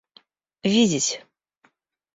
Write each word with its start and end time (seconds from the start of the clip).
видеть 0.63 1.21